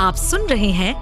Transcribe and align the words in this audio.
आप 0.00 0.14
सुन 0.14 0.40
रहे 0.40 0.70
हैं 0.70 0.92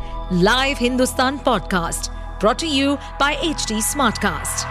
live 0.42 0.76
Hindustan 0.80 1.38
podcast 1.38 2.10
brought to 2.40 2.66
you 2.66 2.94
by 2.94 3.34
H 3.34 3.66
Smartcast. 3.72 4.66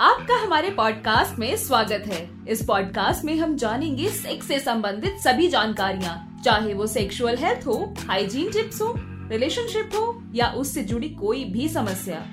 आपका 0.00 0.36
हमारे 0.44 0.70
पॉडकास्ट 0.70 1.38
में 1.38 1.56
स्वागत 1.56 2.04
है। 2.06 2.30
इस 2.48 2.64
पॉडकास्ट 2.64 3.24
में 3.24 3.36
हम 3.36 3.56
जानेंगे 3.56 4.08
सेक्स 4.08 4.48
से 4.48 4.58
संबंधित 4.58 5.16
सभी 5.18 5.48
जानकारियाँ। 5.48 6.40
चाहे 6.44 6.74
वो 6.74 6.86
सेक्सुअल 6.86 7.36
हेल्थ 7.36 7.66
हो 7.66 7.94
हाइजीन 8.08 8.50
टिप्स 8.50 8.82
हो 8.82 8.94
रिलेशनशिप 9.30 9.90
हो 9.94 10.22
या 10.34 10.48
उससे 10.48 10.82
जुड़ी 10.82 11.08
कोई 11.08 11.44
भी 11.44 11.68
समस्या। 11.68 12.24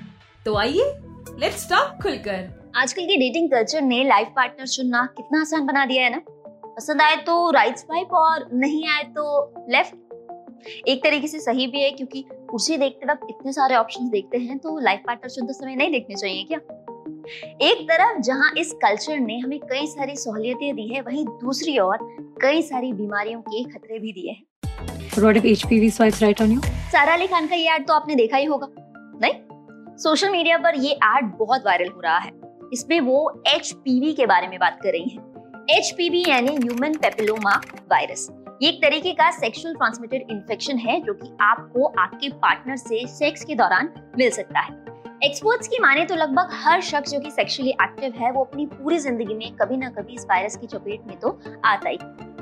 तो 0.44 0.56
आइए 0.56 0.92
लेट्स 1.38 1.70
टॉक 1.70 2.02
खुलकर। 2.02 2.72
आजकल 2.76 3.02
की 3.02 3.16
डेटिंग 3.16 3.50
कल्चर 3.50 3.82
ने 3.82 4.04
लाइफ 4.04 4.28
पार्टनर 4.36 4.66
चुनना 4.66 5.08
कितना 5.16 5.40
आसान 5.40 5.66
बना 5.66 5.86
दिया 5.86 6.04
है 6.04 6.10
ना? 6.10 6.20
पसंद 6.76 7.02
आए 7.02 7.16
तो 7.16 7.50
राइट 7.50 7.76
स्वाइप 7.76 8.12
और 8.12 8.48
नहीं 8.52 8.88
आए 8.88 9.02
तो 9.02 9.54
लेफ़्ट 9.70 10.88
एक 10.88 11.02
तरीके 11.04 11.28
से 11.28 11.38
सही 11.38 11.66
भी 11.66 11.82
है 11.82 11.90
क्योंकि 11.90 12.24
उसे 12.54 12.76
देखते 12.76 13.06
वक्त 13.06 13.26
इतने 13.30 13.52
सारे 13.52 13.74
ऑप्शंस 13.74 14.10
देखते 14.10 14.38
हैं 14.38 14.58
तो 14.58 14.78
लाइफ 14.78 15.00
पार्टनर 15.06 15.30
चुनते 15.30 15.52
समय 15.52 15.76
नहीं 15.76 15.90
देखने 15.90 16.14
चाहिए 16.14 16.44
क्या? 16.44 16.58
एक 17.62 17.84
तरफ़ 17.90 18.20
जहाँ 18.20 18.52
इस 18.58 18.72
कल्चर 18.72 19.18
ने 19.18 19.38
हमें 19.38 19.58
कई 19.58 19.86
सारी 19.86 20.16
सहूलियतें 20.16 20.74
दी 20.76 20.88
है 20.94 21.00
वहीं 21.00 21.24
दूसरी 21.26 21.78
ओर 21.78 21.98
कई 22.42 22.62
सारी 22.62 22.92
बीमारियों 22.92 23.40
के 23.40 23.64
खतरे 23.64 23.98
भी 23.98 24.12
दिए 24.12 24.30
हैं। 24.30 24.42
What 25.08 25.36
if 25.36 25.44
HPV 25.44 25.90
swipes 25.98 26.22
right 26.22 26.40
on 26.46 26.56
you? 26.56 26.64
सारा 26.66 27.12
अली 27.12 27.26
खान 27.26 27.46
का 27.46 27.56
ये 27.56 27.74
एड 27.74 27.86
तो 27.86 27.94
आपने 27.94 28.14
देखा 28.14 28.36
ही 28.36 28.44
होगा 28.44 28.68
नहीं? 29.22 29.34
सोशल 29.96 30.30
मीडिया 30.30 30.58
पर 30.58 30.74
ये 30.74 30.92
एड 30.92 31.32
बहुत 31.38 31.62
वायरल 31.66 31.88
हो 31.88 32.00
रहा 32.00 32.18
है। 32.18 32.30
इसमें 32.72 33.00
वो 33.00 33.42
एचपीवी 33.48 34.12
के 34.12 34.26
बारे 34.26 34.48
में 34.48 34.58
बात 34.58 34.78
कर 34.82 34.92
रही 34.92 35.08
हैं। 35.08 35.33
एच 35.70 35.94
यानी 36.28 36.54
ह्यूमन 36.56 36.94
पेपिलोमा 36.94 37.52
वायरस 37.90 38.28
ये 38.62 38.68
एक 38.68 38.82
तरीके 38.82 39.12
का 39.12 39.30
सेक्सुअल 39.30 39.74
ट्रांसमिटेड 39.74 40.30
इन्फेक्शन 40.30 40.78
है 40.78 41.00
जो 41.00 41.12
कि 41.14 41.30
आपको 41.40 41.84
आपके 41.98 42.28
पार्टनर 42.28 42.76
से 42.76 43.06
सेक्स 43.08 43.44
के 43.44 43.54
दौरान 43.54 43.88
मिल 44.18 44.30
सकता 44.30 44.60
है। 44.60 44.74
एक्सपर्ट्स 45.24 45.68
की 45.68 45.78
माने 45.78 46.04
तो 46.04 46.14
लगभग 46.14 46.48
हर 46.52 46.80
शख्स 46.80 47.12
जो 47.12 47.20
कि 47.20 47.30
सेक्सुअली 47.30 47.70
एक्टिव 47.70 48.12
है, 48.16 48.30
वो 48.32 48.44
अपनी 48.44 48.66
पूरी 48.66 48.98
ज़िंदगी 48.98 49.34
में 49.34 49.56
कभी 49.56 49.76
ना 49.76 49.88
कभी 49.88 50.14
इस 50.14 50.26
वायरस 50.30 50.56
की 50.56 50.66
चपेट 50.66 51.06
में 51.06 51.18
तो 51.18 51.38
आता 51.64 51.88
ही। 51.88 51.98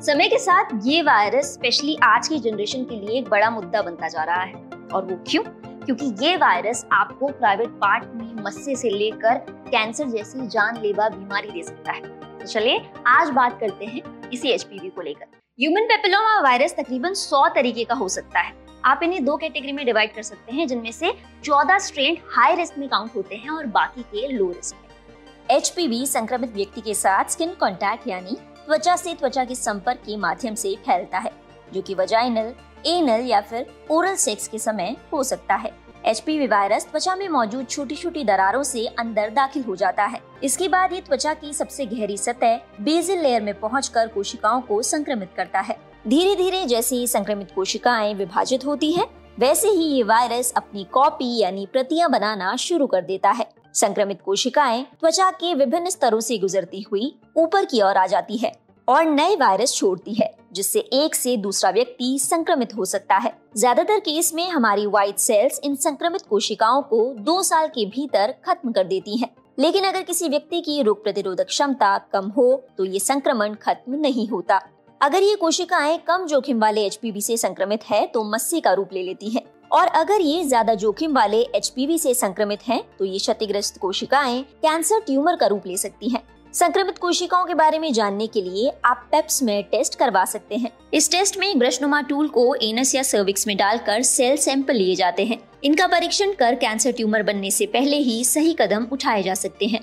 समय 0.06 0.28
के 0.28 0.38
साथ 0.38 0.78
ये 0.84 1.02
वायरस 1.02 1.52
स्पेशली 1.54 1.96
आज 2.02 2.28
की 2.28 2.38
जनरेशन 2.40 2.84
के 2.84 2.96
लिए 2.96 3.18
एक 3.18 3.28
बड़ा 3.28 3.50
मुद्दा 3.50 3.82
बनता 3.82 4.08
जा 4.08 4.24
रहा 4.24 4.42
है। 4.42 4.54
और 4.94 5.04
वो 5.04 5.18
क्यों? 5.28 5.42
क्योंकि 5.84 6.12
ये 6.26 6.36
वायरस 6.36 6.84
आपको 6.92 7.28
प्राइवेट 7.28 7.68
पार्ट 7.68 8.04
में 8.14 8.42
मस्से 8.44 8.76
से 8.76 8.90
लेकर 8.90 9.38
कैंसर 9.70 10.08
जैसी 10.08 10.46
जानलेवा 10.46 11.08
बीमारी 11.08 11.50
दे 11.50 11.62
सकता 11.62 11.92
है। 11.92 12.20
तो 12.42 12.48
चलिए, 12.48 12.80
आज 13.06 13.28
बात 13.30 13.58
करते 13.60 13.84
हैं 13.84 14.30
इसी 14.30 14.48
एच 14.48 14.66
को 14.66 15.02
लेकर। 15.02 15.26
ह्यूमन 15.60 15.84
पेपिलोमा 15.84 16.40
वायरस 16.40 16.74
तकरीबन 16.74 17.14
100 17.14 17.48
तरीके 17.48 17.84
का 17.84 17.94
हो 17.94 18.08
सकता 18.08 18.40
है। 18.40 18.54
आप 18.84 19.00
इन्हें 19.02 19.24
दो 19.24 19.36
कैटेगरी 19.36 19.72
में 19.72 19.84
डिवाइड 19.86 20.14
कर 20.14 20.22
सकते 20.22 20.52
हैं, 20.52 20.66
जिनमें 20.66 20.92
से 20.92 21.12
14 21.44 21.78
स्ट्रेन 21.78 22.16
हाई 22.30 22.54
रिस्क 22.54 22.78
में 22.78 22.88
काउंट 22.88 23.14
होते 23.16 23.34
हैं 23.34 23.50
और 23.50 23.66
बाकी 23.66 24.02
के 24.02 24.28
लो 24.28 24.50
रिस्क 24.50 24.76
में। 24.76 25.56
एच 25.56 25.74
संक्रमित 26.08 26.52
व्यक्ति 26.52 26.80
के 26.80 26.94
साथ 26.94 27.24
स्किन 27.24 27.54
कॉन्टैक्ट 27.54 28.08
यानी 28.08 28.36
त्वचा 28.66 28.96
से 28.96 29.14
त्वचा 29.14 29.44
के 29.44 29.54
संपर्क 29.54 29.98
के 29.98 30.16
माध्यम 30.16 30.54
से 30.54 30.74
फैलता 30.76 31.18
है, 31.18 31.32
जो 31.72 31.82
कि 31.82 31.94
वजाइनल 31.94 32.54
एनल 32.86 33.26
या 33.26 33.40
फिर 33.40 33.66
ओरल 33.90 34.14
सेक्स 34.16 34.48
के 34.48 34.58
समय 34.58 34.96
हो 35.12 35.22
सकता 35.22 35.54
है। 35.54 35.81
एचपीवी 36.06 36.46
वायरस 36.46 36.86
त्वचा 36.86 37.14
में 37.16 37.28
मौजूद 37.28 37.66
छोटी 37.68 37.94
छोटी 37.94 38.24
दरारों 38.24 38.62
से 38.62 38.86
अंदर 38.98 39.30
दाखिल 39.30 39.62
हो 39.62 39.76
जाता 39.76 40.04
है। 40.04 40.20
इसके 40.44 40.68
बाद 40.68 40.92
ये 40.92 41.00
त्वचा 41.00 41.34
की 41.34 41.52
सबसे 41.52 41.86
गहरी 41.86 42.16
सतह 42.16 42.56
बेजिल 42.80 43.20
लेयर 43.20 43.42
में 43.42 43.58
पहुंचकर 43.60 44.08
कोशिकाओं 44.08 44.60
को 44.60 44.80
संक्रमित 44.82 45.30
करता 45.36 45.60
है। 45.60 45.76
धीरे 46.08 46.34
धीरे 46.36 46.64
जैसे 46.66 46.96
ही 46.96 47.06
संक्रमित 47.06 47.50
कोशिकाएँ 47.54 48.14
विभाजित 48.14 48.64
होती 48.66 48.92
हैं, 48.92 49.06
वैसे 49.38 49.68
ही 49.68 49.84
ये 49.84 50.02
वायरस 50.02 50.52
अपनी 50.56 50.84
कॉपी 50.84 51.36
यानी 51.38 51.66
प्रतियाँ 51.66 52.10
बनाना 52.10 52.56
शुरू 52.56 52.86
कर 52.86 53.02
देता 53.02 53.30
है। 53.30 53.46
संक्रमित 53.74 54.20
कोशिकाएँ 54.22 54.84
त्वचा 55.00 55.30
के 55.30 55.54
विभिन्न 55.54 55.90
स्तरों 55.90 56.20
से 56.20 56.38
गुजरती 56.38 56.80
हुई 56.82 57.14
ऊपर 57.36 57.64
की 57.64 57.80
ओर 57.82 57.96
आ 57.96 58.06
जाती 58.06 58.36
है। 58.36 58.52
और 58.92 59.04
नए 59.04 59.36
वायरस 59.36 59.74
छोड़ती 59.74 60.14
है 60.14 60.28
जिससे 60.52 60.80
एक 60.94 61.14
से 61.14 61.36
दूसरा 61.36 61.70
व्यक्ति 61.70 62.16
संक्रमित 62.20 62.74
हो 62.76 62.84
सकता 62.84 63.16
है 63.16 63.32
ज़्यादातर 63.56 63.98
केस 64.00 64.32
में 64.34 64.48
हमारी 64.48 64.86
व्हाइट 64.86 65.18
सेल्स 65.18 65.60
इन 65.64 65.74
संक्रमित 65.76 66.22
कोशिकाओं 66.22 66.82
को 66.82 66.98
दो 67.20 67.42
साल 67.42 67.68
के 67.68 67.84
भीतर 67.86 68.34
खत्म 68.44 68.72
कर 68.72 68.84
देती 68.84 69.16
हैं। 69.16 69.28
लेकिन 69.58 69.84
अगर 69.84 70.02
किसी 70.02 70.28
व्यक्ति 70.28 70.60
की 70.60 70.80
रोग 70.82 71.02
प्रतिरोधक 71.04 71.46
क्षमता 71.46 71.96
कम 72.12 72.28
हो 72.28 72.52
तो 72.78 72.84
ये 72.84 73.00
संक्रमण 73.00 73.54
खत्म 73.62 74.00
नहीं 74.00 74.28
होता 74.28 74.60
अगर 75.00 75.22
ये 75.22 75.36
कोशिकाएँ 75.36 75.98
कम 75.98 76.26
जोखिम 76.26 76.60
वाले 76.60 76.84
एच 76.86 77.00
से 77.18 77.36
संक्रमित 77.36 77.84
है 77.84 78.04
तो 78.06 78.24
मस्से 78.24 78.60
का 78.60 78.72
रूप 78.72 78.92
ले 78.92 79.02
लेती 79.02 79.30
है 79.30 79.44
और 79.72 79.86
अगर 79.96 80.20
ये 80.20 80.42
ज़्यादा 80.44 80.74
जोखिम 80.74 81.14
वाले 81.14 81.40
एच 81.56 81.72
से 81.78 82.14
संक्रमित 82.14 82.62
हैं, 82.62 82.82
तो 82.98 83.04
ये 83.04 83.18
क्षतिग्रस्त 83.18 83.78
कोशिकाएँ 83.78 84.42
कैंसर 84.62 85.00
ट्यूमर 85.00 85.36
का 85.36 85.46
रूप 85.46 85.66
ले 85.66 85.76
सकती 85.76 86.08
हैं। 86.08 86.22
संक्रमित 86.54 86.98
कोशिकाओं 86.98 87.44
के 87.44 87.54
बारे 87.54 87.78
में 87.78 87.92
जानने 87.92 88.26
के 88.26 88.40
लिए 88.42 88.72
आप 88.84 89.08
पेप्स 89.12 89.42
में 89.42 89.62
टेस्ट 89.64 89.94
करवा 89.94 90.24
सकते 90.24 90.56
हैं। 90.56 90.70
इस 90.94 91.10
टेस्ट 91.10 91.38
में 91.38 91.58
ब्रशनुमा 91.58 92.00
टूल 92.00 92.28
को 92.28 92.54
एनस 92.54 92.94
या 92.94 93.02
सर्विक्स 93.02 93.46
में 93.46 93.56
डालकर 93.56 94.02
सेल 94.02 94.36
सैंपल 94.36 94.74
लिए 94.74 94.94
जाते 94.94 95.24
हैं। 95.24 95.38
इनका 95.64 95.86
परीक्षण 95.86 96.32
कर 96.32 96.54
कैंसर 96.54 96.92
ट्यूमर 96.92 97.22
बनने 97.22 97.50
से 97.50 97.66
पहले 97.66 97.96
ही 97.96 98.24
सही 98.24 98.56
कदम 98.60 98.86
उठाए 98.92 99.22
जा 99.22 99.34
सकते 99.34 99.66
हैं। 99.66 99.80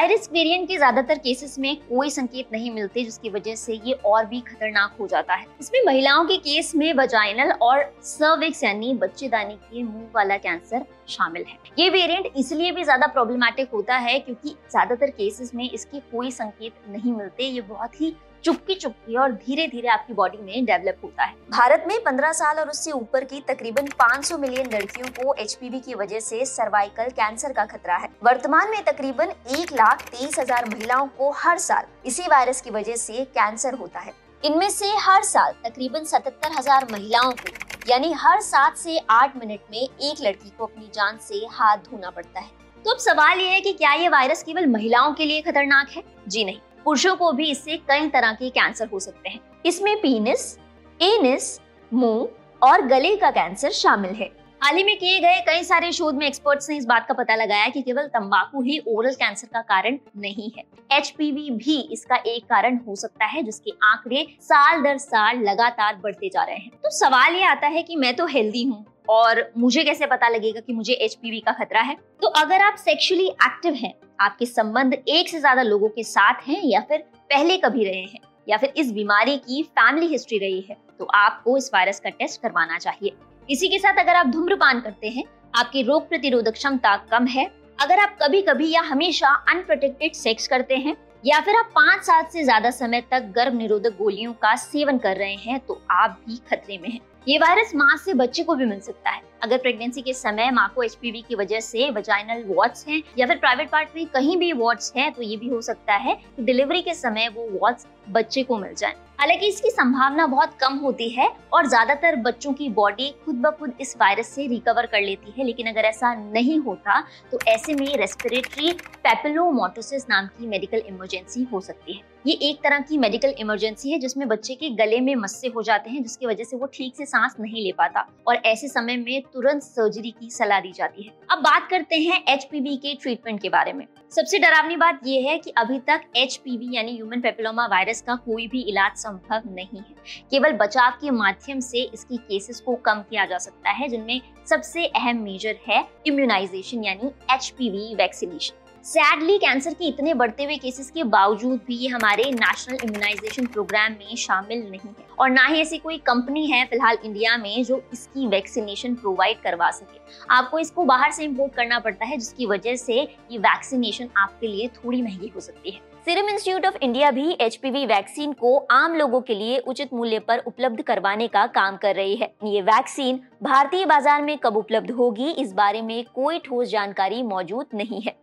रिस्क 0.00 0.32
वेरिएंट 0.32 0.66
के 0.68 0.76
ज़्यादातर 0.76 1.18
केसेस 1.18 1.58
में 1.58 1.76
कोई 1.78 2.10
संकेत 2.10 2.52
नहीं 2.52 2.70
मिलते, 2.70 3.04
जिसकी 3.04 3.30
वजह 3.30 3.54
से 3.54 3.74
ये 3.76 3.92
और 3.92 4.24
भी 4.26 4.40
खतरनाक 4.40 4.96
हो 5.00 5.06
जाता 5.06 5.34
है। 5.34 5.46
इसमें 5.60 5.80
महिलाओं 5.86 6.24
के 6.24 6.36
केस 6.38 6.74
में 6.74 6.92
वजाइनल 6.94 7.52
और 7.52 7.82
सर्विक्स 8.02 8.62
यानी 8.64 8.92
बच्चेदानी 8.94 9.54
के 9.54 9.82
मुँह 9.82 10.08
वाला 10.14 10.36
कैंसर 10.38 10.84
शामिल 11.08 11.44
है। 11.48 11.58
ये 11.78 11.88
वेरिएंट 11.90 12.32
इसलिए 12.36 12.72
भी 12.72 12.84
ज़्यादा 12.84 13.06
प्रॉब्लमेटिक 13.06 13.70
होता 13.70 13.96
है, 13.96 14.18
क्योंकि 14.18 14.48
ज़्यादातर 14.48 15.10
केसेस 15.10 15.54
में 15.54 15.68
इसके 15.70 16.00
कोई 16.12 16.30
संकेत 16.30 16.72
नहीं 16.88 17.12
मिलते। 17.12 17.44
ये 17.44 17.60
बहुत 17.62 18.00
ही 18.00 18.14
चुपकी 18.44 18.74
चुपकी 18.74 19.16
और 19.16 19.32
धीरे 19.32 19.66
धीरे 19.66 19.88
आपकी 19.88 20.14
बॉडी 20.14 20.38
में 20.38 20.64
डेवलप 20.64 21.00
होता 21.04 21.24
है। 21.24 21.34
भारत 21.50 21.84
में 21.88 21.98
15 22.04 22.32
साल 22.32 22.58
और 22.58 22.68
उससे 22.70 22.92
ऊपर 22.92 23.24
की 23.24 23.40
तकरीबन 23.48 23.88
500 23.98 24.38
मिलियन 24.38 24.70
लड़कियों 24.72 25.08
को 25.14 25.34
एच 25.34 25.56
की 25.62 25.94
वजह 25.94 26.20
से 26.20 26.44
सर्वाइकल 26.46 27.10
कैंसर 27.10 27.52
का 27.52 27.64
खतरा 27.66 27.96
है। 27.96 28.08
वर्तमान 28.24 28.70
में 28.70 28.82
तकरीबन 28.84 29.32
एक 29.52 29.72
लाख 29.72 30.02
तेईस 30.08 30.38
हज़ार 30.38 30.68
महिलाओं 30.68 31.06
को 31.18 31.30
हर 31.36 31.58
साल 31.58 31.86
इसी 32.06 32.22
वायरस 32.22 32.60
की 32.60 32.70
वजह 32.70 32.96
से 32.96 33.24
कैंसर 33.30 33.74
होता 33.74 34.00
है। 34.00 34.12
इनमें 34.42 34.68
से 34.70 34.86
हर 35.00 35.22
साल 35.24 35.52
तकरीबन 35.64 36.04
सतहत्तर 36.04 36.52
हज़ार 36.52 36.86
महिलाओं 36.92 37.30
को, 37.32 37.52
यानी 37.88 38.12
हर 38.14 38.40
सात 38.40 38.76
से 38.76 38.98
आठ 39.10 39.36
मिनट 39.36 39.60
में 39.70 39.78
एक 39.78 40.20
लड़की 40.20 40.50
को 40.50 40.66
अपनी 40.66 40.90
जान 40.94 41.18
से 41.20 41.46
हाथ 41.50 41.90
धोना 41.90 42.10
पड़ता 42.10 42.40
है। 42.40 42.50
तो 42.84 42.90
अब 42.90 42.98
सवाल 42.98 43.40
ये 43.40 43.48
है 43.48 43.60
कि 43.60 43.72
क्या 43.72 43.92
ये 43.92 44.08
वायरस 44.08 44.42
केवल 44.42 44.66
महिलाओं 44.68 45.12
के 45.14 45.24
लिए 45.24 45.42
खतरनाक 45.42 45.90
है? 45.90 46.02
जी 46.28 46.44
नहीं। 46.44 46.60
पुरुषों 46.84 47.16
को 47.16 47.32
भी 47.32 47.50
इससे 47.50 47.76
कई 47.76 48.08
तरह 48.08 48.32
के 48.32 48.50
कैंसर 48.50 48.88
हो 48.92 49.00
सकते 49.00 49.28
हैं। 49.28 49.40
इसमें 49.66 49.96
पीनिस, 49.96 50.58
एनिस, 51.02 51.60
मुँह 51.92 52.28
और 52.62 52.82
गले 52.82 53.16
का 53.16 53.30
कैंसर 53.30 53.70
शामिल 53.70 54.10
है। 54.10 54.41
हाल 54.62 54.76
ही 54.76 54.82
में 54.84 54.96
किए 54.98 55.18
गए 55.20 55.40
कई 55.46 55.62
सारे 55.64 55.90
शोध 55.92 56.14
में 56.14 56.26
एक्सपर्ट्स 56.26 56.68
ने 56.70 56.76
इस 56.76 56.84
बात 56.86 57.06
का 57.06 57.14
पता 57.14 57.34
लगाया 57.34 57.68
कि 57.68 57.80
केवल 57.82 58.06
तंबाकू 58.08 58.60
ही 58.62 58.78
ओरल 58.88 59.14
कैंसर 59.14 59.46
का 59.46 59.60
कारण 59.62 59.96
नहीं 60.16 60.50
है। 60.50 60.62
एचपीवी 60.90 61.50
भी 61.52 61.78
इसका 61.92 62.16
एक 62.16 62.44
कारण 62.44 62.76
हो 62.78 62.94
सकता 62.96 63.24
है, 63.24 63.42
जिसके 63.42 63.70
आंकड़े 63.84 64.26
साल 64.40 64.82
दर 64.82 64.98
साल 64.98 65.40
लगातार 65.40 65.96
बढ़ते 66.02 66.28
जा 66.28 66.44
रहे 66.44 66.56
हैं। 66.56 66.70
तो 66.74 66.90
सवाल 66.92 67.34
ये 67.34 67.44
आता 67.44 67.66
है 67.68 67.82
कि 67.82 67.96
मैं 67.96 68.14
तो 68.16 68.26
हेल्दी 68.26 68.62
हूँ 68.64 68.84
और 69.10 69.42
मुझे 69.58 69.84
कैसे 69.84 70.06
पता 70.06 70.28
लगेगा 70.28 70.60
कि 70.60 70.72
मुझे 70.72 70.92
एचपीवी 70.94 71.40
का 71.40 71.52
खतरा 71.54 71.80
है? 71.80 71.96
तो 72.22 72.28
अगर 72.36 72.60
आप 72.60 72.76
सेक्सुअली 72.78 73.26
एक्टिव 73.26 73.74
हैं, 73.74 73.92
आपके 74.20 74.46
संबंध 74.46 74.94
एक 74.94 75.28
से 75.28 75.40
ज़्यादा 75.40 75.62
लोगों 75.64 75.88
के 75.88 76.04
साथ 76.04 76.48
हैं 76.48 76.60
या 76.64 76.80
फिर 76.82 77.04
पहले 77.30 77.56
कभी 77.58 77.84
रहे 77.84 78.04
हैं, 78.04 78.20
या 78.48 78.56
फिर 78.56 78.72
इस 78.76 78.92
बीमारी 78.92 79.36
की 79.40 79.62
फैमिली 79.64 80.06
हिस्ट्री 80.08 80.38
रही 80.38 80.60
है 80.60 80.76
तो 80.98 81.08
आपको 81.16 81.56
इस 81.56 81.70
वायरस 81.74 82.00
का 82.00 82.10
टेस्ट 82.12 82.42
करवाना 82.42 82.78
चाहिए। 82.78 83.16
इसी 83.48 83.68
के 83.68 83.78
साथ 83.78 83.98
अगर 83.98 84.14
आप 84.14 84.26
धूम्रपान 84.26 84.80
करते 84.80 85.08
हैं, 85.08 85.24
आपकी 85.54 85.82
रोग 85.82 86.08
प्रतिरोधक 86.08 86.52
क्षमता 86.52 86.96
कम 87.10 87.26
है 87.26 87.44
अगर 87.78 87.98
आप 87.98 88.16
कभी 88.22 88.42
कभी 88.42 88.70
या 88.70 88.80
हमेशा 88.82 89.28
अनप्रोटेक्टेड 89.50 90.12
सेक्स 90.14 90.46
करते 90.48 90.76
हैं, 90.76 90.96
या 91.24 91.40
फिर 91.40 91.56
आप 91.56 91.70
पाँच 91.74 92.04
साल 92.04 92.24
से 92.32 92.44
ज़्यादा 92.44 92.70
समय 92.70 93.00
तक 93.10 93.32
गर्भ 93.34 93.54
निरोधक 93.54 93.96
गोलियों 93.98 94.32
का 94.34 94.54
सेवन 94.56 94.98
कर 94.98 95.16
रहे 95.16 95.34
हैं 95.36 95.58
तो 95.60 95.80
आप 95.90 96.18
भी 96.26 96.36
खतरे 96.50 96.78
में 96.78 96.88
हैं। 96.90 97.00
ये 97.28 97.38
वायरस 97.38 97.72
माँ 97.74 97.96
से 97.96 98.14
बच्चे 98.14 98.42
को 98.42 98.54
भी 98.54 98.64
मिल 98.64 98.80
सकता 98.80 99.10
है 99.10 99.20
अगर 99.42 99.58
प्रेगनेंसी 99.58 100.02
के 100.02 100.12
समय 100.12 100.50
माँ 100.50 100.68
को 100.74 100.82
एच 100.82 100.96
की 101.04 101.34
वजह 101.34 101.60
से 101.60 101.90
वजाइनल 101.90 102.44
वॉट्स 102.46 102.86
हैं 102.88 103.02
या 103.18 103.26
फिर 103.26 103.38
प्राइवेट 103.38 103.70
पार्ट 103.70 103.96
में 103.96 104.06
कहीं 104.06 104.36
भी 104.36 104.52
वॉट्स 104.52 104.92
हैं 104.96 105.12
तो 105.12 105.22
ये 105.22 105.36
भी 105.36 105.48
हो 105.48 105.60
सकता 105.60 105.94
है 105.94 106.14
कि 106.14 106.42
डिलीवरी 106.42 106.82
के 106.82 106.94
समय 106.94 107.28
वो 107.28 107.48
वॉट्स 107.52 107.86
बच्चे 108.10 108.42
को 108.42 108.56
मिल 108.58 108.74
जाए। 108.74 108.94
हालाँकि 109.20 109.48
इसकी 109.48 109.70
संभावना 109.70 110.26
बहुत 110.26 110.56
कम 110.60 110.76
होती 110.76 111.08
है 111.08 111.28
और 111.52 111.66
ज़्यादातर 111.66 112.16
बच्चों 112.16 112.52
की 112.52 112.68
बॉडी 112.68 113.08
खुद 113.24 113.34
ब 113.36 113.50
खुद 113.50 113.72
इस 113.80 113.94
वायरस 113.96 114.28
से 114.28 114.46
रिकवर 114.46 114.86
कर 114.86 115.00
लेती 115.00 115.34
है, 115.36 115.44
लेकिन 115.44 115.66
अगर 115.66 115.84
ऐसा 115.84 116.14
नहीं 116.14 116.58
होता 116.60 117.00
तो 117.32 117.38
ऐसे 117.48 117.74
में 117.74 117.96
रेस्पिरेटरी 117.96 118.72
पेपिलोमोटोसिस 119.04 120.06
नाम 120.10 120.26
की 120.28 120.46
मेडिकल 120.46 120.82
इमरजेंसी 120.88 121.46
हो 121.52 121.60
सकती 121.60 121.92
है। 121.92 122.10
ये 122.26 122.32
एक 122.48 122.58
तरह 122.64 122.80
की 122.80 122.98
मेडिकल 122.98 123.34
इमरजेंसी 123.38 123.90
है 123.92 123.98
जिसमें 123.98 124.26
बच्चे 124.28 124.54
के 124.54 124.70
गले 124.76 125.00
में 125.00 125.14
मस्से 125.16 125.48
हो 125.48 125.62
जाते 125.62 125.90
हैं, 125.90 126.02
जिसकी 126.02 126.26
वजह 126.26 126.44
से 126.44 126.56
वो 126.56 126.66
ठीक 126.74 126.96
से 126.96 127.06
सांस 127.06 127.36
नहीं 127.40 127.64
ले 127.64 127.72
पाता 127.72 128.06
और 128.26 128.36
ऐसे 128.36 128.68
समय 128.68 128.96
में 128.96 129.22
तुरंत 129.34 129.62
सर्जरी 129.62 130.10
की 130.10 130.30
सलाह 130.30 130.60
दी 130.60 130.72
जाती 130.72 131.02
है। 131.02 131.12
अब 131.30 131.38
बात 131.38 131.68
करते 131.70 131.96
हैं 131.98 132.22
एचपीवी 132.28 132.76
के 132.76 132.94
ट्रीटमेंट 132.94 133.40
के 133.42 133.48
बारे 133.48 133.72
में। 133.72 133.86
सबसे 134.12 134.38
डरावनी 134.38 134.76
बात 134.76 135.00
यह 135.06 135.28
है 135.28 135.38
कि 135.38 135.50
अभी 135.56 135.78
तक 135.80 136.02
एचपीवी 136.16 136.74
यानी 136.74 136.94
ह्यूमन 136.94 137.20
पेपिलोमा 137.20 137.66
वायरस 137.66 138.02
का 138.02 138.14
कोई 138.24 138.46
भी 138.46 138.62
इलाज 138.62 138.96
संभव 138.96 139.42
नहीं 139.48 139.78
है। 139.78 139.94
केवल 140.30 140.52
बचाव 140.56 140.98
के 141.00 141.10
माध्यम 141.12 141.60
से 141.60 141.82
इसकी 141.84 142.16
केसेस 142.18 142.60
को 142.60 142.74
कम 142.76 143.02
किया 143.10 143.24
जा 143.26 143.38
सकता 143.38 143.70
है, 143.70 143.88
जिनमें 143.88 144.20
सबसे 144.46 144.86
अहम 144.86 145.22
मेजर 145.22 145.58
है 145.68 145.84
इम्यूनाइजेशन 146.06 146.84
यानी 146.84 147.10
एचपीवी 147.30 147.94
वैक्सीनेशन 147.94 148.61
सैडली 148.84 149.36
कैंसर 149.38 149.74
के 149.74 149.84
इतने 149.84 150.12
बढ़ते 150.14 150.44
हुए 150.44 150.56
केसेस 150.56 150.90
के 150.90 151.02
बावजूद 151.04 151.60
भी 151.66 151.74
ये 151.74 151.88
हमारे 151.88 152.22
नेशनल 152.30 152.78
इम्यूनाइजेशन 152.84 153.46
प्रोग्राम 153.46 153.92
में 153.92 154.16
शामिल 154.16 154.62
नहीं 154.62 154.88
है। 154.88 155.06
और 155.18 155.30
ना 155.30 155.44
ही 155.44 155.60
ऐसी 155.60 155.76
कोई 155.78 155.98
कंपनी 155.98 156.46
है 156.46 156.64
फ़िलहाल 156.66 156.96
इंडिया 157.04 157.36
में 157.36 157.62
जो 157.64 157.80
इसकी 157.92 158.26
वैक्सीनेशन 158.26 158.94
प्रोवाइड 158.94 159.40
करवा 159.42 159.70
सके। 159.70 160.00
आपको 160.30 160.58
इसको 160.58 160.84
बाहर 160.84 161.10
से 161.10 161.24
इम्पोर्ट 161.24 161.54
करना 161.54 161.78
पड़ता 161.78 162.06
है, 162.06 162.16
जिसकी 162.16 162.46
वजह 162.46 162.76
से 162.76 162.94
ये 162.94 163.38
वैक्सीनेशन 163.38 164.08
आपके 164.16 164.46
लिए 164.46 164.68
थोड़ी 164.76 165.02
महँगी 165.02 165.30
हो 165.34 165.40
सकती 165.40 165.70
है। 165.70 165.80
सीरम 166.06 166.28
इंस्टीट्यूट 166.28 166.66
ऑफ़ 166.66 166.76
इंडिया 166.82 167.10
भी 167.10 167.30
एचपीवी 167.40 167.84
वैक्सीन 167.86 168.32
को 168.32 168.56
आम 168.70 168.94
लोगों 168.94 169.20
के 169.20 169.34
लिए 169.34 169.58
उचित 169.58 169.92
मूल्य 169.94 170.18
पर 170.18 170.38
उपलब्ध 170.40 170.82
करवाने 170.82 171.28
का 171.28 171.46
काम 171.52 171.76
कर 171.76 171.94
रही 171.96 172.16
है। 172.16 172.32
ये 172.44 172.62
वैक्सीन 172.62 173.20
भारतीय 173.42 173.86
बाज़ार 173.86 174.22
में 174.22 174.36
कब 174.38 174.56
उपलब्ध 174.56 174.90
होगी, 174.90 175.30
इस 175.30 175.52
बारे 175.52 175.82
में 175.82 176.04
कोई 176.14 176.38
ठोस 176.38 176.68
जानकारी 176.68 177.22
मौजूद 177.24 177.66
नहीं 177.74 178.00
है। 178.00 178.20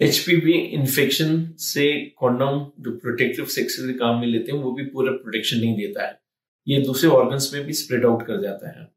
एच 0.00 0.28
इन्फेक्शन 0.28 1.54
से 1.58 2.14
कॉन्डम 2.18 2.82
जो 2.82 2.96
प्रोटेक्टिव 2.96 3.44
सेक्स 3.44 3.76
के 3.78 3.92
काम 3.92 4.18
में 4.20 4.26
लेते 4.26 4.52
हैं, 4.52 4.58
वो 4.58 4.72
भी 4.72 4.84
पूरा 4.84 5.12
प्रोटेक्शन 5.12 5.56
नहीं 5.56 5.76
देता 5.76 6.06
है। 6.06 6.20
ये 6.68 6.80
दूसरे 6.80 7.10
ऑर्गन्स 7.10 7.54
में 7.54 7.64
भी 7.64 7.72
स्प्रेड 7.72 8.04
आउट 8.04 8.26
कर 8.26 8.42
जाता 8.42 8.80
है। 8.80 8.88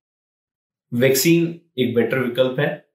वैक्सीन 0.93 1.61
एक 1.77 1.95
बेटर 1.95 2.19
विकल्प 2.19 2.59
है। 2.59 2.89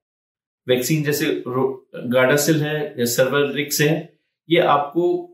वैक्सीन 0.68 1.02
जैसे 1.04 1.42
गार्डासिल 1.46 2.62
है 2.62 2.94
या 2.98 3.04
सर्वरिक्स 3.04 3.80
है, 3.80 4.18
ये 4.50 4.58
आपको 4.58 5.26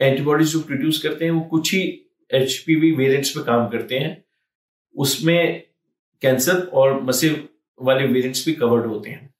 एंटीबॉडीज 0.00 0.48
जो 0.48 0.60
प्रोड्यूस 0.60 1.02
करते 1.02 1.24
हैं, 1.24 1.32
वो 1.32 1.40
कुछ 1.40 1.74
ही 1.74 2.10
एच 2.34 2.56
पी 2.58 2.74
वी 2.74 2.92
वेरियंट्स 2.92 3.36
में 3.36 3.46
काम 3.46 3.68
करते 3.68 3.98
हैं। 3.98 4.24
उसमें 4.96 5.62
कैंसर 6.22 6.60
और 6.60 7.02
मसिव 7.02 7.48
वाले 7.82 8.06
वेरिएंट्स 8.06 8.46
भी 8.46 8.52
कवर्ड 8.52 8.86
होते 8.86 9.10
हैं। 9.10 9.33